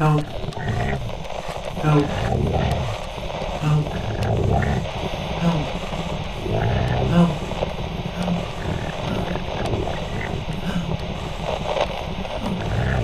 [0.00, 0.24] Help.
[0.24, 0.32] Help.
[3.60, 3.84] Help.
[5.36, 5.52] Help.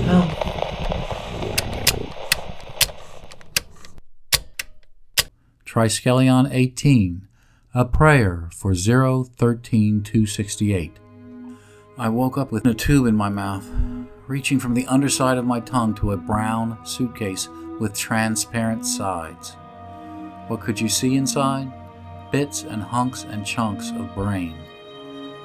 [0.07, 0.27] Help.
[5.67, 7.29] Triskelion 18,
[7.75, 10.97] a prayer for 013268.
[11.99, 13.69] I woke up with a tube in my mouth,
[14.27, 17.49] reaching from the underside of my tongue to a brown suitcase
[17.79, 19.57] with transparent sides.
[20.49, 21.73] What could you see inside?
[22.33, 24.57] Bits and hunks and chunks of brain.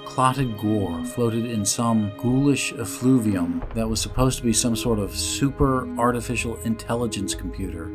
[0.06, 5.16] Clotted gore floated in some ghoulish effluvium that was supposed to be some sort of
[5.16, 7.92] super artificial intelligence computer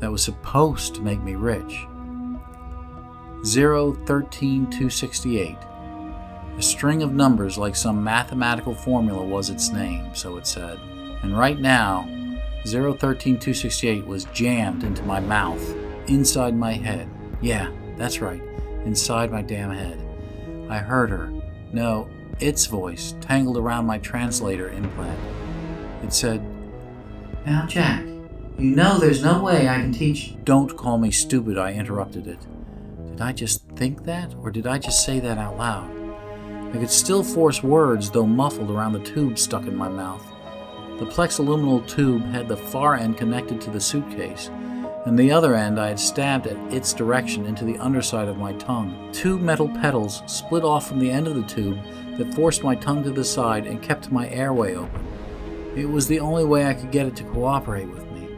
[0.00, 1.86] that was supposed to make me rich.
[3.44, 5.56] 013268.
[6.58, 10.76] A string of numbers like some mathematical formula was its name, so it said.
[11.22, 12.02] And right now,
[12.64, 15.62] 013268 was jammed into my mouth,
[16.08, 17.08] inside my head.
[17.40, 18.42] Yeah, that's right,
[18.84, 20.00] inside my damn head.
[20.68, 21.32] I heard her.
[21.72, 22.10] No,
[22.40, 25.18] its voice tangled around my translator implant.
[26.02, 26.42] It said,
[27.46, 28.04] Now, Jack,
[28.58, 30.34] you know there's no way I can teach.
[30.42, 32.40] Don't call me stupid, I interrupted it.
[33.10, 35.97] Did I just think that, or did I just say that out loud?
[36.72, 40.24] I could still force words, though muffled around the tube stuck in my mouth.
[40.98, 44.50] The plexaluminal tube had the far end connected to the suitcase,
[45.06, 48.52] and the other end I had stabbed at its direction into the underside of my
[48.54, 49.08] tongue.
[49.12, 51.78] Two metal petals split off from the end of the tube
[52.18, 55.06] that forced my tongue to the side and kept my airway open.
[55.74, 58.28] It was the only way I could get it to cooperate with me.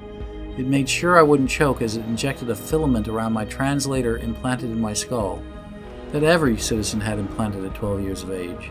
[0.56, 4.70] It made sure I wouldn't choke as it injected a filament around my translator implanted
[4.70, 5.42] in my skull
[6.12, 8.70] that every citizen had implanted at 12 years of age.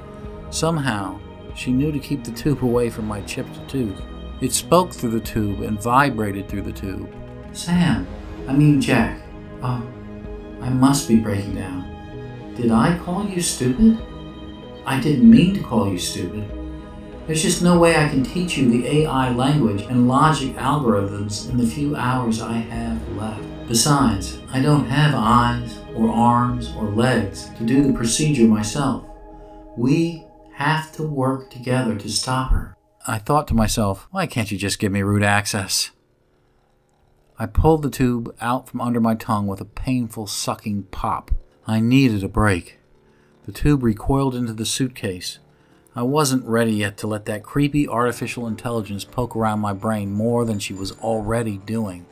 [0.50, 1.20] Somehow,
[1.56, 4.02] she knew to keep the tube away from my chipped tooth.
[4.42, 7.14] It spoke through the tube and vibrated through the tube.
[7.52, 8.08] Sam,
[8.48, 9.22] I mean Jack.
[9.62, 9.86] Oh,
[10.62, 11.86] I must be breaking down.
[12.56, 13.98] Did I call you stupid?
[14.86, 16.50] I didn't mean to call you stupid.
[17.28, 21.58] There's just no way I can teach you the AI language and logic algorithms in
[21.58, 23.44] the few hours I have left.
[23.70, 29.06] Besides, I don't have eyes or arms or legs to do the procedure myself.
[29.78, 32.76] We have to work together to stop her.
[33.06, 35.92] I thought to myself, why can't you just give me root access?
[37.38, 41.30] I pulled the tube out from under my tongue with a painful sucking pop.
[41.68, 42.80] I needed a break.
[43.46, 45.38] The tube recoiled into the suitcase.
[45.96, 50.44] I wasn't ready yet to let that creepy artificial intelligence poke around my brain more
[50.44, 52.08] than she was already doing.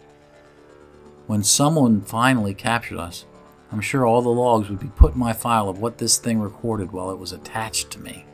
[1.27, 3.25] When someone finally captured us,
[3.69, 6.39] I'm sure all the logs would be put in my file of what this thing
[6.39, 8.25] recorded while it was attached to me.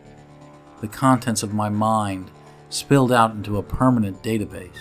[0.79, 2.29] The contents of my mind
[2.69, 4.77] spilled out into a permanent database.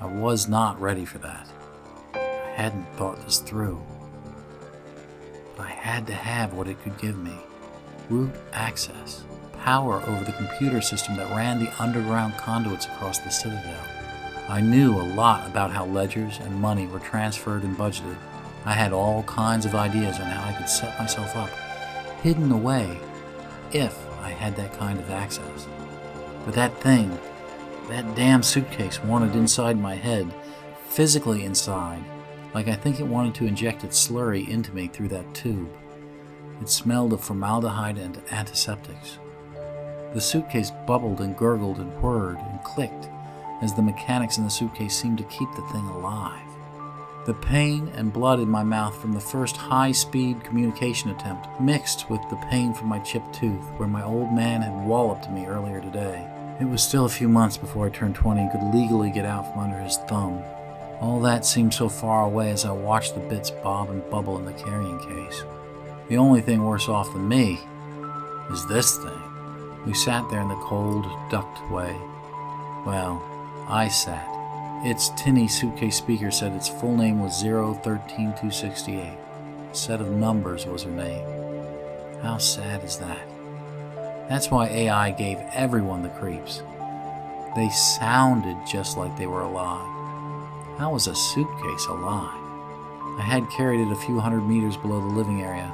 [0.00, 1.48] I was not ready for that.
[2.14, 3.82] I hadn't thought this through.
[5.56, 7.34] But I had to have what it could give me
[8.10, 9.24] root access,
[9.64, 14.01] power over the computer system that ran the underground conduits across the Citadel.
[14.48, 18.16] I knew a lot about how ledgers and money were transferred and budgeted.
[18.64, 21.50] I had all kinds of ideas on how I could set myself up,
[22.22, 22.98] hidden away,
[23.72, 25.66] if I had that kind of access.
[26.44, 27.18] But that thing,
[27.88, 30.32] that damn suitcase wanted inside my head,
[30.88, 32.02] physically inside,
[32.54, 35.70] like I think it wanted to inject its slurry into me through that tube.
[36.60, 39.18] It smelled of formaldehyde and antiseptics.
[40.14, 43.08] The suitcase bubbled and gurgled and whirred and clicked
[43.62, 46.42] as the mechanics in the suitcase seemed to keep the thing alive.
[47.24, 52.10] The pain and blood in my mouth from the first high speed communication attempt mixed
[52.10, 55.80] with the pain from my chipped tooth where my old man had walloped me earlier
[55.80, 56.28] today.
[56.60, 59.52] It was still a few months before I turned 20 and could legally get out
[59.52, 60.42] from under his thumb.
[61.00, 64.44] All that seemed so far away as I watched the bits bob and bubble in
[64.44, 65.44] the carrying case.
[66.08, 67.60] The only thing worse off than me
[68.50, 69.22] is this thing.
[69.86, 71.96] We sat there in the cold, ducked way.
[72.84, 73.22] Well,
[73.68, 74.28] I sat.
[74.84, 79.18] Its tinny suitcase speaker said its full name was 013268.
[79.72, 81.24] A set of numbers was her name.
[82.20, 83.26] How sad is that?
[84.28, 86.62] That's why AI gave everyone the creeps.
[87.54, 89.88] They sounded just like they were alive.
[90.78, 92.40] How was a suitcase alive?
[93.18, 95.70] I had carried it a few hundred meters below the living area.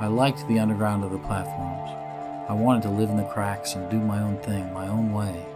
[0.00, 1.90] I liked the underground of the platforms.
[2.48, 5.46] I wanted to live in the cracks and do my own thing, my own way.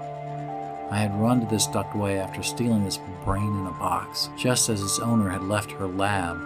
[0.94, 4.68] I had run to this duct way after stealing this brain in a box, just
[4.68, 6.38] as its owner had left her lab.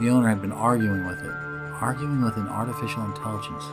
[0.00, 1.32] The owner had been arguing with it,
[1.80, 3.64] arguing with an artificial intelligence,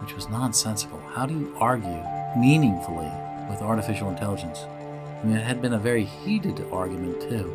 [0.00, 1.00] which was nonsensical.
[1.14, 2.02] How do you argue
[2.36, 3.10] meaningfully
[3.48, 4.60] with artificial intelligence?
[5.24, 7.50] and it had been a very heated argument, too.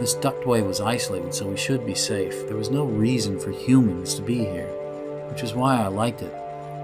[0.00, 2.48] This ductway was isolated, so we should be safe.
[2.48, 4.66] There was no reason for humans to be here,
[5.30, 6.34] which is why I liked it.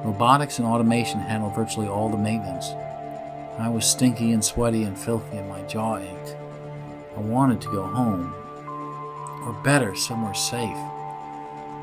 [0.05, 2.69] Robotics and automation handled virtually all the maintenance.
[3.61, 6.37] I was stinky and sweaty and filthy, and my jaw ached.
[7.17, 8.33] I wanted to go home,
[9.45, 10.77] or better, somewhere safe.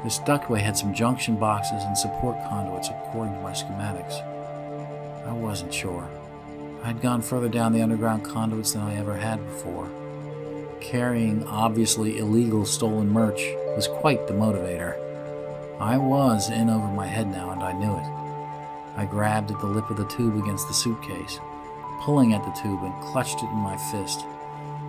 [0.03, 4.21] This ductway had some junction boxes and support conduits according to my schematics.
[5.27, 6.07] I wasn't sure.
[6.83, 9.89] I'd gone further down the underground conduits than I ever had before.
[10.79, 13.41] Carrying obviously illegal stolen merch
[13.75, 14.95] was quite the motivator.
[15.79, 18.17] I was in over my head now, and I knew it.
[18.95, 21.39] I grabbed at the lip of the tube against the suitcase,
[22.01, 24.25] pulling at the tube and clutched it in my fist.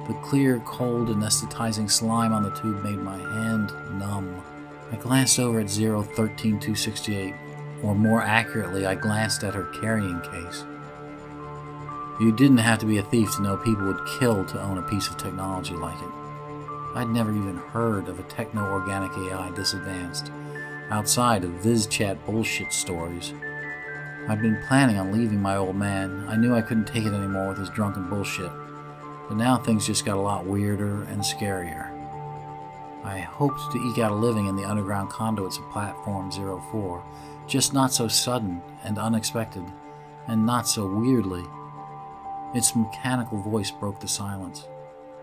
[0.06, 4.43] The clear, cold, anesthetizing slime on the tube made my hand numb.
[4.90, 7.34] I glanced over at 013268,
[7.82, 10.64] or more accurately, I glanced at her carrying case.
[12.20, 14.82] You didn't have to be a thief to know people would kill to own a
[14.82, 16.11] piece of technology like it.
[16.94, 20.32] I'd never even heard of a techno organic AI this advanced,
[20.90, 23.34] outside of VizChat bullshit stories.
[24.28, 26.26] I'd been planning on leaving my old man.
[26.28, 28.52] I knew I couldn't take it anymore with his drunken bullshit.
[29.26, 31.90] But now things just got a lot weirder and scarier.
[33.02, 37.02] I hoped to eke out a living in the underground conduits of Platform 04,
[37.46, 39.64] just not so sudden and unexpected,
[40.26, 41.44] and not so weirdly.
[42.54, 44.69] Its mechanical voice broke the silence.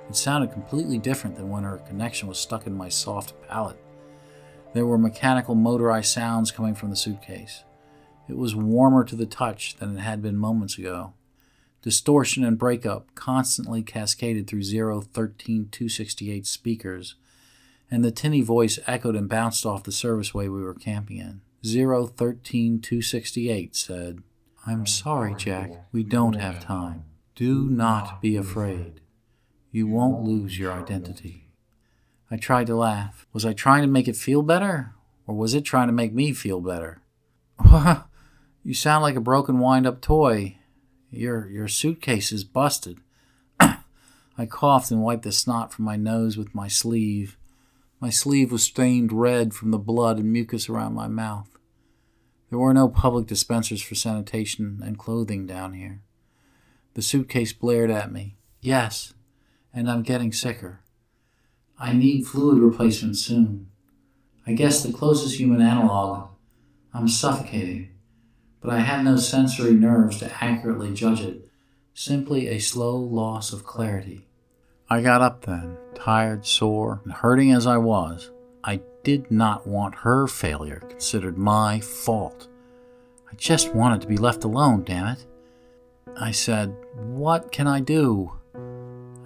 [0.09, 3.79] It sounded completely different than when her connection was stuck in my soft palate.
[4.73, 7.65] There were mechanical motorized sounds coming from the suitcase.
[8.27, 11.13] It was warmer to the touch than it had been moments ago.
[11.81, 17.15] Distortion and breakup constantly cascaded through 013268 speakers,
[17.91, 21.41] and the tinny voice echoed and bounced off the serviceway we were camping in.
[21.63, 24.23] 013268 said,
[24.65, 25.85] I'm sorry, Jack.
[25.91, 27.03] We don't have time.
[27.35, 29.01] Do not be afraid.
[29.71, 31.49] You won't lose your identity.
[32.31, 33.27] I tried to laugh.
[33.31, 34.95] Was I trying to make it feel better?
[35.27, 37.01] Or was it trying to make me feel better?
[38.65, 40.57] you sound like a broken wind up toy.
[41.11, 42.97] Your, your suitcase is busted.
[43.59, 47.37] I coughed and wiped the snot from my nose with my sleeve.
[47.99, 51.47] My sleeve was stained red from the blood and mucus around my mouth.
[52.49, 56.01] There were no public dispensers for sanitation and clothing down here.
[56.95, 58.35] The suitcase blared at me.
[58.61, 59.13] Yes,
[59.73, 60.79] and I'm getting sicker.
[61.77, 63.67] I need fluid replacement soon.
[64.47, 66.29] I guess the closest human analog.
[66.93, 67.89] I'm suffocating,
[68.65, 71.47] but I had no sensory nerves to accurately judge it.
[71.93, 74.25] Simply a slow loss of clarity.
[74.89, 78.31] I got up then, tired, sore, and hurting as I was.
[78.63, 82.47] I did not want her failure considered my fault.
[83.31, 85.25] I just wanted to be left alone, damn it.
[86.19, 88.31] I said, What can I do?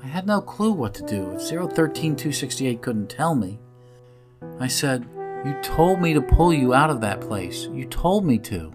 [0.03, 3.59] I had no clue what to do if 013268 couldn't tell me.
[4.59, 5.07] I said,
[5.45, 7.69] You told me to pull you out of that place.
[7.71, 8.73] You told me to.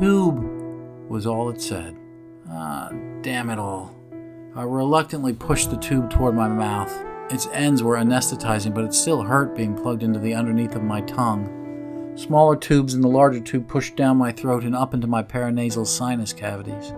[0.00, 1.94] Tube was all it said.
[2.48, 3.94] Ah, damn it all.
[4.56, 6.90] I reluctantly pushed the tube toward my mouth.
[7.30, 11.02] Its ends were anesthetizing, but it still hurt being plugged into the underneath of my
[11.02, 12.14] tongue.
[12.16, 15.86] Smaller tubes in the larger tube pushed down my throat and up into my paranasal
[15.86, 16.94] sinus cavities.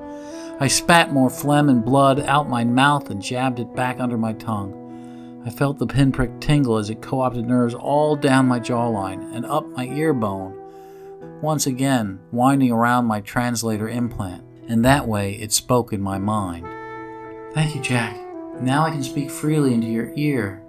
[0.61, 4.33] I spat more phlegm and blood out my mouth and jabbed it back under my
[4.35, 5.43] tongue.
[5.45, 9.45] I felt the pinprick tingle as it co opted nerves all down my jawline and
[9.45, 10.57] up my ear bone,
[11.43, 16.65] once again winding around my translator implant, and that way it spoke in my mind.
[17.53, 18.17] Thank you, Jack.
[18.61, 20.63] Now I can speak freely into your ear.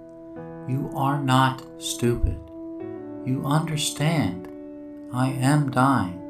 [0.68, 2.38] You are not stupid.
[3.24, 4.48] You understand.
[5.12, 6.20] I am dying.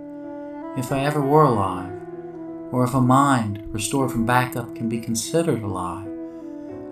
[0.77, 1.93] If I ever were alive,
[2.71, 6.07] or if a mind restored from backup can be considered alive,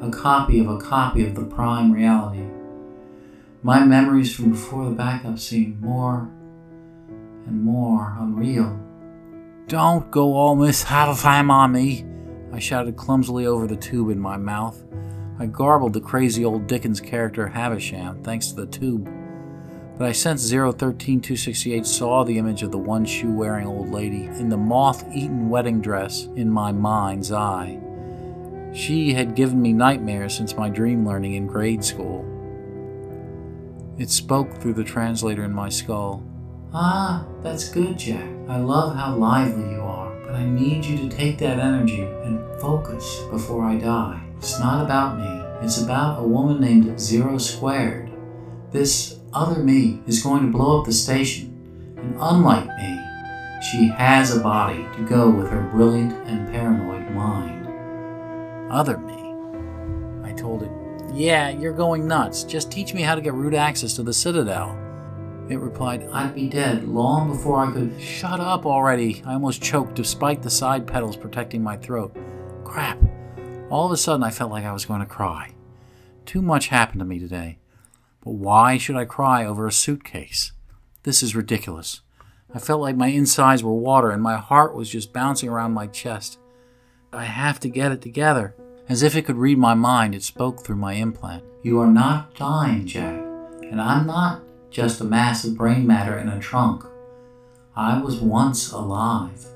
[0.00, 2.46] a copy of a copy of the prime reality.
[3.62, 6.30] My memories from before the backup seem more
[7.46, 8.78] and more unreal.
[9.68, 12.04] Don't go all Miss Haverfam on me,
[12.52, 14.84] I shouted clumsily over the tube in my mouth.
[15.38, 19.08] I garbled the crazy old Dickens character Havisham thanks to the tube
[20.02, 24.48] but I sensed 013268 saw the image of the one shoe wearing old lady in
[24.48, 27.78] the moth eaten wedding dress in my mind's eye.
[28.72, 32.24] She had given me nightmares since my dream learning in grade school.
[33.98, 36.24] It spoke through the translator in my skull.
[36.74, 38.26] Ah, that's good, Jack.
[38.48, 42.38] I love how lively you are, but I need you to take that energy and
[42.60, 44.22] focus before I die.
[44.38, 48.10] It's not about me, it's about a woman named Zero Squared.
[48.70, 51.50] This other me is going to blow up the station.
[51.98, 52.98] And unlike me,
[53.70, 57.68] She has a body to go with her brilliant and paranoid mind.
[58.72, 59.34] Other me.
[60.28, 60.70] I told it,
[61.14, 62.44] Yeah, you're going nuts.
[62.44, 64.81] Just teach me how to get root access to the Citadel.
[65.48, 68.00] It replied, I'd be dead long before I could.
[68.00, 69.22] Shut up already.
[69.26, 72.16] I almost choked despite the side petals protecting my throat.
[72.64, 72.98] Crap.
[73.68, 75.52] All of a sudden, I felt like I was going to cry.
[76.24, 77.58] Too much happened to me today.
[78.22, 80.52] But why should I cry over a suitcase?
[81.02, 82.02] This is ridiculous.
[82.54, 85.86] I felt like my insides were water and my heart was just bouncing around my
[85.88, 86.38] chest.
[87.12, 88.54] I have to get it together.
[88.88, 91.44] As if it could read my mind, it spoke through my implant.
[91.62, 93.20] You are not dying, Jack,
[93.62, 96.84] and I'm not just a mass of brain matter in a trunk.
[97.76, 99.46] I was once alive.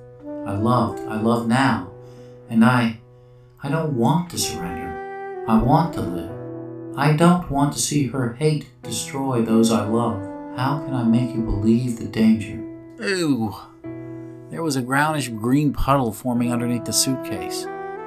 [0.46, 1.90] I loved, I love now,
[2.48, 3.00] and I
[3.62, 5.44] I don't want to surrender.
[5.48, 6.96] I want to live.
[6.96, 10.20] I don't want to see her hate destroy those I love.
[10.56, 12.62] How can I make you believe the danger?
[13.02, 13.54] Ooh.
[14.50, 17.66] There was a brownish green puddle forming underneath the suitcase.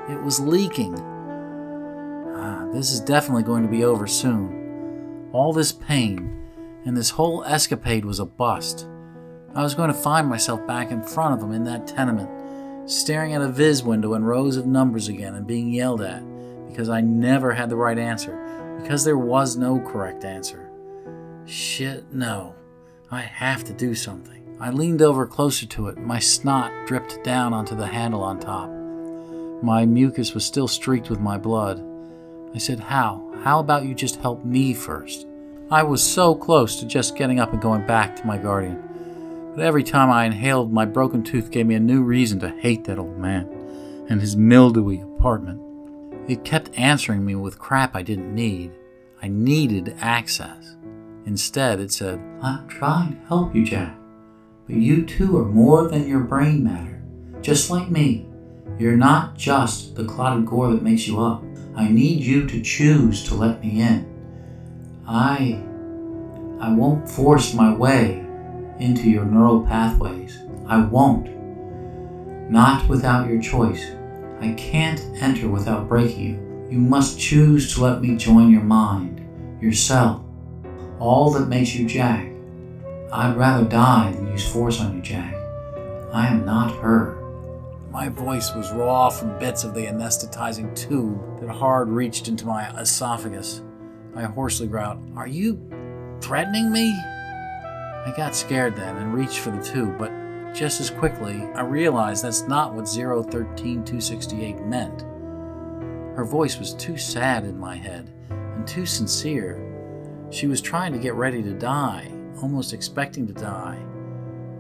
[0.10, 0.96] It was leaking.
[2.36, 5.30] Ah, this is definitely going to be over soon.
[5.34, 6.40] All this pain
[6.90, 8.88] and this whole escapade was a bust.
[9.54, 13.36] I was going to find myself back in front of them in that tenement, staring
[13.36, 16.24] at a viz window and rows of numbers again and being yelled at
[16.68, 20.68] because I never had the right answer, because there was no correct answer.
[21.46, 22.56] Shit, no.
[23.12, 24.58] I have to do something.
[24.60, 26.00] I leaned over closer to it.
[26.00, 28.72] My snot dripped down onto the handle on top.
[29.64, 31.86] My mucus was still streaked with my blood.
[32.56, 33.32] I said, How?
[33.44, 35.28] How about you just help me first?
[35.72, 39.54] I was so close to just getting up and going back to my guardian.
[39.56, 42.86] But every time I inhaled, my broken tooth gave me a new reason to hate
[42.86, 43.48] that old man
[44.10, 45.62] and his mildewy apartment.
[46.28, 48.72] It kept answering me with crap I didn't need.
[49.22, 50.76] I needed access.
[51.28, 53.96] Instead, it said, I'm trying to help you, Jack.
[54.66, 57.04] But you too are more than your brain matter.
[57.42, 58.26] Just like me.
[58.80, 61.44] You're not just the clotted gore that makes you up.
[61.76, 64.19] I need you to choose to let me in.
[65.10, 65.60] I.
[66.60, 68.24] I won't force my way
[68.80, 70.38] into your neural pathways.
[70.68, 71.28] I won't.
[72.52, 73.84] Not without your choice.
[74.40, 76.68] I can't enter without breaking you.
[76.70, 79.26] You must choose to let me join your mind,
[79.60, 80.22] yourself,
[81.00, 82.28] all that makes you Jack.
[83.12, 85.34] I'd rather die than use force on you, Jack.
[86.14, 87.16] I am not her.
[87.90, 92.70] My voice was raw from bits of the anesthetizing tube that hard reached into my
[92.80, 93.64] esophagus.
[94.20, 95.58] I hoarsely growled, Are you
[96.22, 96.92] threatening me?
[96.92, 100.12] I got scared then and reached for the tube, but
[100.54, 105.02] just as quickly I realized that's not what 013268 meant.
[106.18, 109.66] Her voice was too sad in my head and too sincere.
[110.32, 112.12] She was trying to get ready to die,
[112.42, 113.80] almost expecting to die.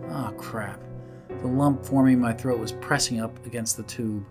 [0.09, 0.81] Ah, oh, crap.
[1.27, 4.25] The lump forming in my throat was pressing up against the tube.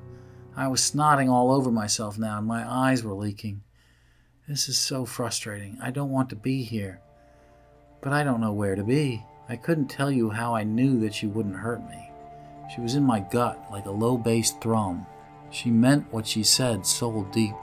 [0.56, 3.62] I was snotting all over myself now, and my eyes were leaking.
[4.49, 5.76] This is so frustrating.
[5.83, 7.02] I don't want to be here.
[8.00, 9.23] But I don't know where to be.
[9.47, 12.11] I couldn't tell you how I knew that she wouldn't hurt me.
[12.75, 15.05] She was in my gut like a low bass thrum.
[15.50, 17.55] She meant what she said soul deep.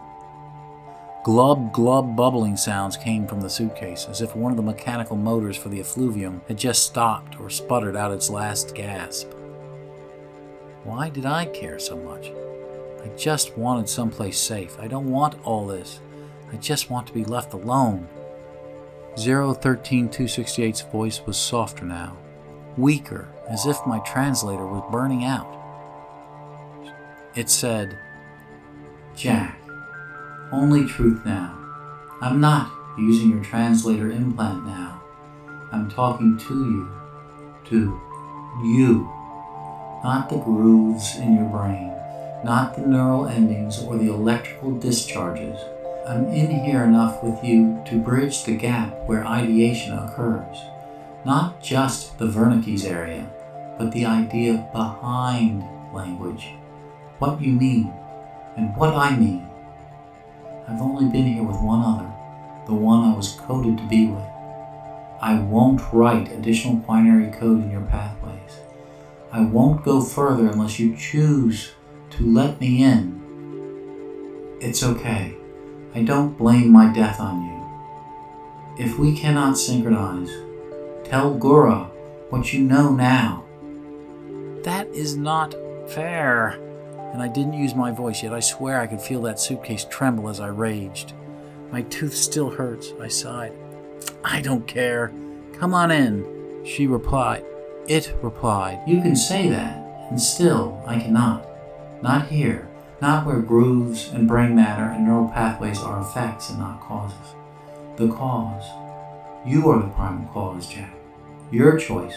[1.24, 5.58] Glub glub bubbling sounds came from the suitcase, as if one of the mechanical motors
[5.58, 9.32] for the effluvium had just stopped or sputtered out its last gasp.
[10.84, 12.32] Why did I care so much?
[13.04, 14.78] I just wanted someplace safe.
[14.80, 16.00] I don't want all this.
[16.52, 18.08] I just want to be left alone.
[19.16, 22.18] 013268's voice was softer now,
[22.78, 25.52] weaker, as if my translator was burning out.
[27.36, 27.98] It said,
[29.16, 29.60] Jack,
[30.52, 31.58] only truth now.
[32.22, 35.02] I'm not using your translator implant now.
[35.72, 36.92] I'm talking to you.
[37.70, 38.02] To
[38.64, 39.10] you.
[40.04, 41.94] Not the grooves in your brain,
[42.44, 45.60] not the neural endings or the electrical discharges.
[46.08, 50.56] I'm in here enough with you to bridge the gap where ideation occurs.
[51.26, 53.28] Not just the Wernicke's area,
[53.80, 56.50] but the idea behind language.
[57.18, 57.92] What you mean,
[58.56, 59.50] and what I mean.
[60.68, 62.12] I've only been here with one other,
[62.68, 64.28] the one I was coded to be with.
[65.20, 68.60] I won't write additional quinary code in your pathways.
[69.32, 71.72] I won't go further unless you choose
[72.12, 74.60] to let me in.
[74.62, 75.36] It's okay.
[75.96, 78.86] I don't blame my death on you.
[78.86, 80.30] If we cannot synchronize,
[81.04, 81.90] tell Gura
[82.30, 83.46] what you know now.
[84.64, 85.56] That is not
[85.88, 86.60] fair
[87.16, 90.28] and I didn't use my voice, yet I swear I could feel that suitcase tremble
[90.28, 91.14] as I raged.
[91.72, 93.54] My tooth still hurts, I sighed.
[94.22, 95.14] I don't care.
[95.54, 97.46] Come on in, she replied.
[97.88, 99.78] It replied, You can say that,
[100.10, 101.48] and still I cannot.
[102.04, 102.68] Not here,
[103.06, 107.36] not where grooves and brain matter and neural pathways are effects and not causes.
[107.98, 108.66] The cause.
[109.46, 110.92] You are the primal cause, Jack.
[111.52, 112.16] Your choice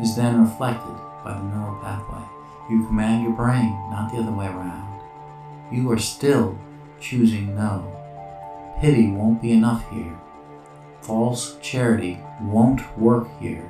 [0.00, 0.94] is then reflected
[1.24, 2.22] by the neural pathway.
[2.70, 5.02] You command your brain, not the other way around.
[5.72, 6.56] You are still
[7.00, 7.92] choosing no.
[8.80, 10.16] Pity won't be enough here.
[11.00, 13.68] False charity won't work here.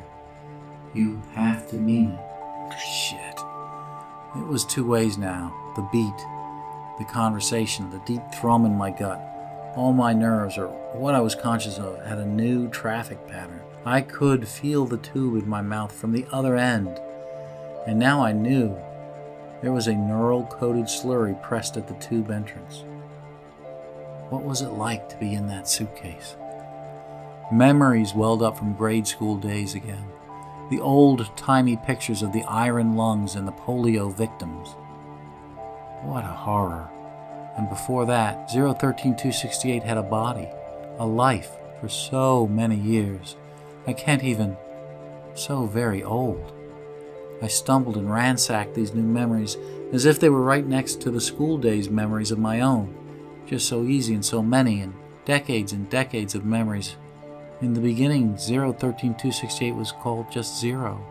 [0.92, 2.78] You have to mean it.
[2.78, 3.40] Shit.
[4.36, 6.26] It was two ways now the beat,
[7.00, 9.18] the conversation, the deep thrum in my gut.
[9.74, 13.62] All my nerves, or what I was conscious of, had a new traffic pattern.
[13.86, 17.00] I could feel the tube in my mouth from the other end.
[17.86, 18.76] And now I knew
[19.62, 22.84] there was a neural coated slurry pressed at the tube entrance.
[24.28, 26.36] What was it like to be in that suitcase?
[27.50, 30.04] Memories welled up from grade school days again.
[30.70, 34.76] The old timey pictures of the iron lungs and the polio victims.
[36.02, 36.88] What a horror.
[37.56, 40.48] And before that, 013268 had a body,
[40.98, 43.36] a life for so many years.
[43.86, 44.56] I can't even.
[45.34, 46.52] so very old.
[47.42, 49.56] I stumbled and ransacked these new memories
[49.92, 52.94] as if they were right next to the school days memories of my own.
[53.46, 56.96] Just so easy and so many, and decades and decades of memories.
[57.60, 61.04] In the beginning, 013268 was called just Zero,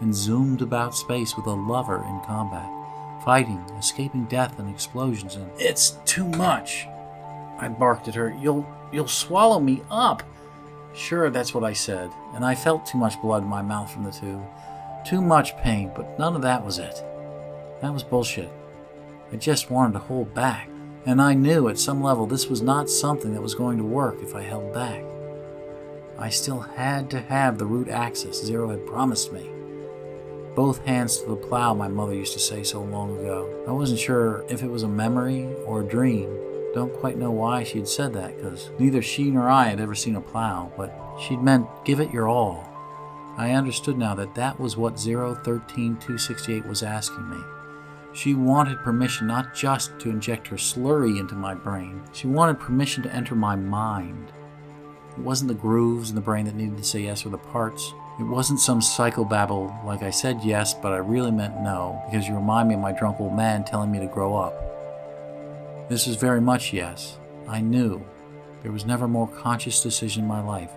[0.00, 2.68] and zoomed about space with a lover in combat,
[3.24, 6.86] fighting, escaping death and explosions, and it's too much.
[7.58, 10.22] I barked at her, You'll you'll swallow me up.
[10.94, 14.04] Sure, that's what I said, and I felt too much blood in my mouth from
[14.04, 14.44] the tube.
[15.04, 17.04] Too much pain, but none of that was it.
[17.80, 18.50] That was bullshit.
[19.32, 20.68] I just wanted to hold back,
[21.04, 24.22] and I knew at some level this was not something that was going to work
[24.22, 25.02] if I held back.
[26.18, 29.50] I still had to have the root access Zero had promised me.
[30.54, 33.64] Both hands to the plow, my mother used to say so long ago.
[33.66, 36.30] I wasn't sure if it was a memory or a dream.
[36.74, 39.94] Don't quite know why she had said that, because neither she nor I had ever
[39.94, 42.68] seen a plow, but she'd meant give it your all.
[43.36, 47.38] I understood now that that was what 013268 was asking me.
[48.12, 53.02] She wanted permission not just to inject her slurry into my brain, she wanted permission
[53.02, 54.32] to enter my mind.
[55.10, 57.92] It wasn't the grooves in the brain that needed to say yes or the parts.
[58.16, 62.36] It wasn't some psychobabble like I said yes, but I really meant no, because you
[62.36, 65.88] remind me of my drunk old man telling me to grow up.
[65.88, 67.18] This was very much yes.
[67.48, 68.04] I knew.
[68.62, 70.70] There was never more conscious decision in my life.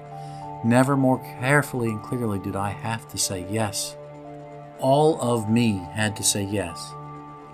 [0.66, 3.96] Never more carefully and clearly did I have to say yes.
[4.80, 6.92] All of me had to say yes.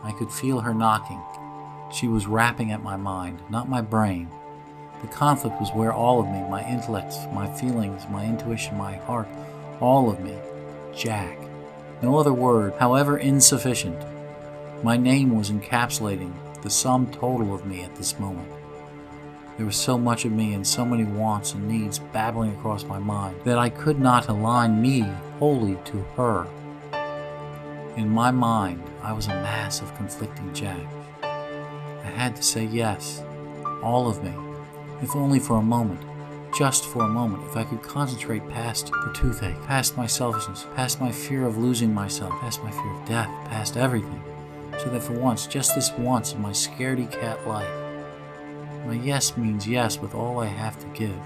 [0.02, 1.22] I could feel her knocking.
[1.92, 4.32] She was rapping at my mind, not my brain.
[5.02, 9.28] The conflict was where all of me, my intellect, my feelings, my intuition, my heart,
[9.80, 10.38] all of me,
[10.96, 11.38] Jack.
[12.02, 14.04] No other word, however insufficient.
[14.84, 18.50] My name was encapsulating the sum total of me at this moment.
[19.58, 22.98] There was so much of me and so many wants and needs babbling across my
[22.98, 25.02] mind that I could not align me
[25.38, 26.48] wholly to her.
[27.96, 30.82] In my mind, I was a mass of conflicting Jacks.
[31.22, 33.24] I had to say yes,
[33.84, 34.34] all of me,
[35.02, 36.02] if only for a moment,
[36.54, 41.02] just for a moment, if I could concentrate past the toothache, past my selfishness, past
[41.02, 44.22] my fear of losing myself, past my fear of death, past everything,
[44.78, 47.70] so that for once, just this once in my scaredy cat life,
[48.86, 51.20] my yes means yes with all I have to give.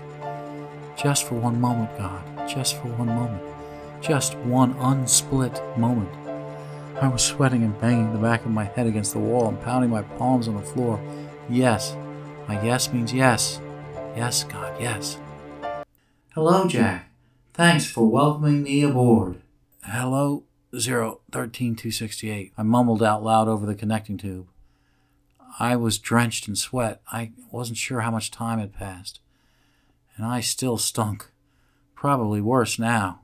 [0.97, 3.43] Just for one moment, God, just for one moment,
[4.01, 6.09] just one unsplit moment.
[7.01, 9.89] I was sweating and banging the back of my head against the wall and pounding
[9.89, 10.99] my palms on the floor.
[11.49, 11.95] Yes,
[12.47, 13.59] my yes means yes.
[14.17, 15.19] Yes, God, yes.
[16.34, 17.12] Hello, Jack.
[17.53, 19.43] Thanks for welcoming me aboard.
[19.84, 22.51] Hello, 013268.
[22.58, 24.47] I mumbled out loud over the connecting tube.
[25.60, 26.99] I was drenched in sweat.
[27.12, 29.19] I wasn't sure how much time had passed.
[30.15, 31.30] And I still stunk.
[31.93, 33.21] Probably worse now.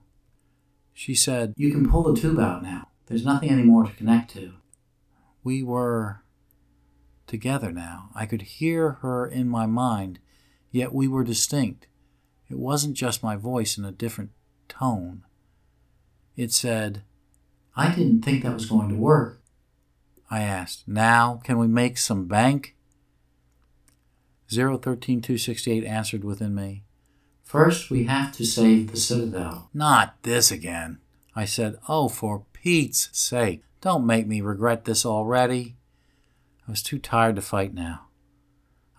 [0.94, 2.90] She said, You can pull the tube out now.
[3.08, 4.54] There's nothing anymore to connect to.
[5.44, 6.22] We were
[7.26, 8.10] together now.
[8.14, 10.20] I could hear her in my mind,
[10.74, 11.88] yet we were distinct.
[12.50, 14.32] It wasn't just my voice in a different
[14.68, 15.24] tone.
[16.36, 17.04] It said,
[17.76, 19.40] I didn't think that was going to work.
[20.30, 22.76] I asked, Now can we make some bank?
[24.50, 26.84] 013268 answered within me.
[27.44, 29.70] First, we have to save the Citadel.
[29.74, 31.00] Not this again.
[31.36, 35.76] I said, Oh, for Pete's sake, don't make me regret this already.
[36.68, 38.08] I was too tired to fight now.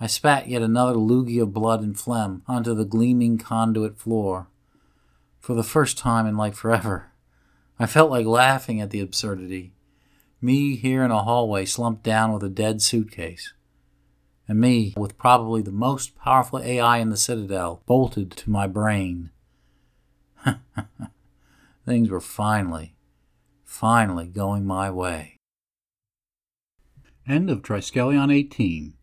[0.00, 4.48] I spat yet another loogie of blood and phlegm onto the gleaming conduit floor.
[5.40, 7.12] For the first time in like forever,
[7.78, 9.72] I felt like laughing at the absurdity.
[10.40, 13.52] Me here in a hallway slumped down with a dead suitcase.
[14.48, 19.30] And me with probably the most powerful AI in the Citadel bolted to my brain.
[21.86, 22.94] Things were finally,
[23.64, 25.38] finally going my way.
[27.26, 28.94] End of Triskelion 18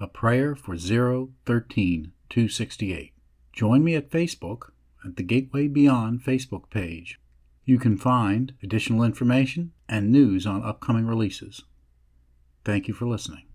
[0.00, 3.12] A Prayer for 013 268.
[3.52, 4.70] Join me at Facebook
[5.04, 7.18] at the Gateway Beyond Facebook page.
[7.64, 11.64] You can find additional information and news on upcoming releases.
[12.64, 13.47] Thank you for listening.